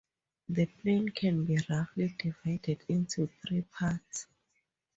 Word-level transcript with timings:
The 0.49 0.65
plain 0.65 1.09
can 1.09 1.45
be 1.45 1.59
roughly 1.69 2.07
divided 2.17 2.83
into 2.89 3.29
three 3.45 3.61
parts. 3.61 4.25